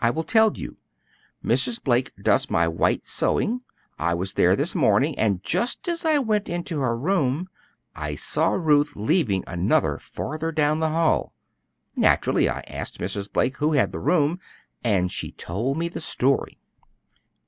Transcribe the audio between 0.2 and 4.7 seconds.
tell you. Mrs. Blake does my white sewing. I was there